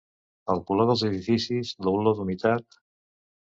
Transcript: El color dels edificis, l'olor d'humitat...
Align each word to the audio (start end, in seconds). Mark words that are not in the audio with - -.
El 0.53 0.61
color 0.69 0.87
dels 0.91 1.03
edificis, 1.09 1.75
l'olor 1.89 2.19
d'humitat... 2.23 2.81